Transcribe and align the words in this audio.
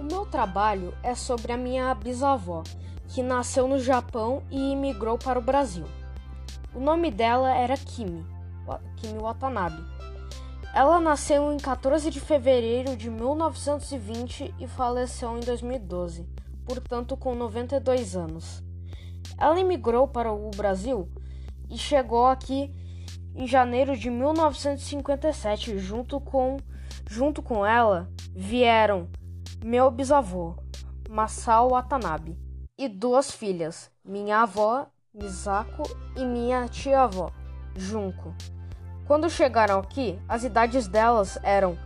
meu 0.00 0.24
trabalho 0.24 0.94
é 1.02 1.14
sobre 1.14 1.52
a 1.52 1.56
minha 1.56 1.92
bisavó, 1.94 2.62
que 3.08 3.22
nasceu 3.22 3.66
no 3.66 3.78
Japão 3.78 4.42
e 4.50 4.72
imigrou 4.72 5.18
para 5.18 5.38
o 5.38 5.42
Brasil. 5.42 5.84
O 6.74 6.78
nome 6.78 7.10
dela 7.10 7.52
era 7.54 7.76
Kimi, 7.76 8.24
Kimi 8.96 9.18
Watanabe. 9.18 9.82
Ela 10.72 10.98
nasceu 11.00 11.52
em 11.52 11.58
14 11.58 12.10
de 12.10 12.20
fevereiro 12.20 12.96
de 12.96 13.10
1920 13.10 14.54
e 14.58 14.66
faleceu 14.66 15.36
em 15.36 15.40
2012, 15.40 16.26
portanto 16.64 17.14
com 17.16 17.34
92 17.34 18.16
anos. 18.16 18.62
Ela 19.36 19.60
imigrou 19.60 20.08
para 20.08 20.32
o 20.32 20.50
Brasil 20.50 21.10
e 21.68 21.76
chegou 21.76 22.26
aqui 22.26 22.74
em 23.34 23.46
janeiro 23.46 23.96
de 23.96 24.08
1957. 24.08 25.78
Junto 25.78 26.20
com, 26.20 26.56
junto 27.08 27.42
com 27.42 27.66
ela 27.66 28.08
vieram 28.34 29.08
meu 29.62 29.92
bisavô, 29.92 30.56
Masao 31.08 31.70
Watanabe, 31.70 32.36
e 32.76 32.88
duas 32.88 33.30
filhas, 33.30 33.92
minha 34.04 34.42
avó, 34.42 34.86
Misako, 35.14 35.84
e 36.16 36.24
minha 36.24 36.66
tia-avó, 36.68 37.30
Junko. 37.76 38.34
Quando 39.06 39.30
chegaram 39.30 39.78
aqui, 39.78 40.18
as 40.28 40.42
idades 40.42 40.88
delas 40.88 41.38
eram 41.44 41.78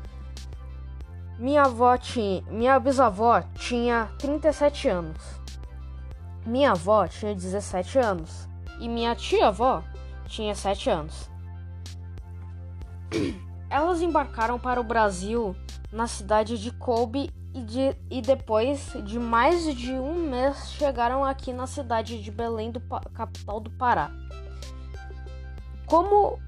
minha 1.38 1.64
avó 1.64 1.98
tinha, 1.98 2.42
minha 2.48 2.80
bisavó 2.80 3.42
tinha 3.54 4.08
37 4.18 4.88
anos. 4.88 5.22
Minha 6.46 6.70
avó 6.70 7.06
tinha 7.06 7.34
17 7.34 7.98
anos 7.98 8.48
e 8.80 8.88
minha 8.88 9.14
tia-avó 9.14 9.82
tinha 10.26 10.54
7 10.54 10.88
anos. 10.88 11.30
Elas 13.68 14.00
embarcaram 14.00 14.58
para 14.58 14.80
o 14.80 14.84
Brasil 14.84 15.54
na 15.92 16.06
cidade 16.06 16.56
de 16.56 16.70
Kobe 16.70 17.30
e, 17.56 17.62
de, 17.62 17.96
e 18.10 18.20
depois 18.20 18.92
de 19.04 19.18
mais 19.18 19.74
de 19.74 19.92
um 19.92 20.28
mês 20.28 20.72
chegaram 20.72 21.24
aqui 21.24 21.54
na 21.54 21.66
cidade 21.66 22.22
de 22.22 22.30
Belém, 22.30 22.70
do, 22.70 22.80
capital 23.14 23.60
do 23.60 23.70
Pará. 23.70 24.10
Como, 25.86 26.38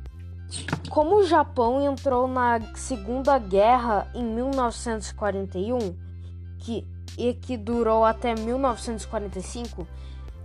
como 0.90 1.16
o 1.16 1.26
Japão 1.26 1.80
entrou 1.80 2.28
na 2.28 2.60
Segunda 2.74 3.38
Guerra 3.38 4.06
em 4.14 4.22
1941 4.22 5.96
que, 6.58 6.86
e 7.16 7.32
que 7.32 7.56
durou 7.56 8.04
até 8.04 8.34
1945, 8.34 9.88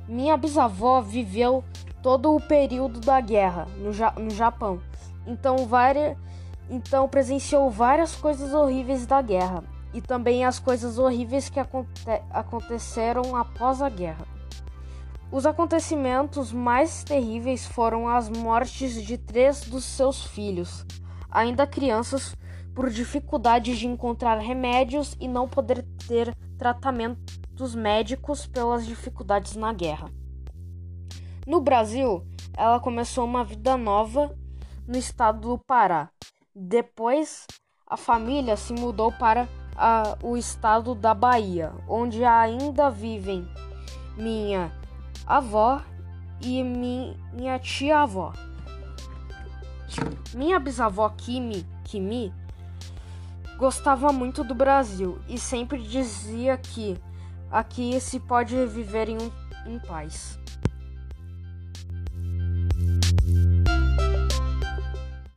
minha 0.07 0.37
bisavó 0.37 1.01
viveu 1.01 1.61
todo 2.01 2.33
o 2.33 2.39
período 2.39 3.01
da 3.01 3.19
guerra 3.19 3.67
no, 3.77 3.91
no 4.23 4.29
Japão. 4.29 4.79
Então, 5.27 5.65
várias, 5.67 6.17
então 6.69 7.09
presenciou 7.09 7.69
várias 7.69 8.15
coisas 8.15 8.53
horríveis 8.53 9.05
da 9.05 9.21
guerra 9.21 9.72
e 9.93 10.01
também 10.01 10.43
as 10.43 10.59
coisas 10.59 10.97
horríveis 10.97 11.49
que 11.49 11.59
aconte 11.59 11.89
aconteceram 12.31 13.35
após 13.35 13.81
a 13.81 13.89
guerra. 13.89 14.25
Os 15.31 15.45
acontecimentos 15.45 16.51
mais 16.51 17.03
terríveis 17.03 17.65
foram 17.65 18.07
as 18.07 18.29
mortes 18.29 19.01
de 19.03 19.17
três 19.17 19.61
dos 19.61 19.83
seus 19.83 20.25
filhos, 20.25 20.85
ainda 21.29 21.65
crianças, 21.65 22.35
por 22.73 22.89
dificuldade 22.89 23.77
de 23.77 23.87
encontrar 23.87 24.37
remédios 24.37 25.15
e 25.19 25.27
não 25.27 25.47
poder 25.47 25.85
ter 26.07 26.35
tratamentos 26.57 27.75
médicos 27.75 28.45
pelas 28.47 28.85
dificuldades 28.85 29.55
na 29.55 29.73
guerra. 29.73 30.09
No 31.45 31.59
Brasil, 31.61 32.25
ela 32.55 32.79
começou 32.79 33.25
uma 33.25 33.43
vida 33.43 33.75
nova 33.75 34.35
no 34.87 34.97
estado 34.97 35.41
do 35.41 35.57
Pará. 35.57 36.09
Depois, 36.55 37.45
a 37.87 37.97
família 37.97 38.55
se 38.55 38.73
mudou 38.73 39.11
para 39.11 39.47
a, 39.75 40.17
o 40.21 40.37
estado 40.37 40.95
da 40.95 41.13
Bahia, 41.13 41.71
onde 41.87 42.23
ainda 42.23 42.89
vivem 42.89 43.47
minha 44.17 44.71
avó 45.25 45.81
e 46.41 46.63
minha 46.63 47.59
tia-avó. 47.59 48.33
Minha 50.33 50.59
bisavó 50.59 51.09
Kimi, 51.09 51.65
Kimi 51.83 52.33
gostava 53.57 54.11
muito 54.11 54.43
do 54.43 54.55
Brasil 54.55 55.19
e 55.29 55.37
sempre 55.37 55.81
dizia 55.81 56.57
que 56.57 56.97
aqui 57.51 57.99
se 58.01 58.19
pode 58.19 58.55
viver 58.65 59.09
em, 59.09 59.17
em 59.65 59.79
paz. 59.79 60.39